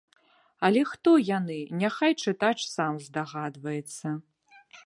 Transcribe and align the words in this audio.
Але 0.69 0.81
хто 0.91 1.11
яны, 1.37 1.59
няхай 1.83 2.13
чытач 2.25 2.57
сам 2.75 2.93
здагадваецца. 3.09 4.07